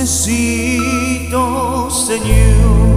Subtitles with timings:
[0.00, 2.89] necesito, Señor.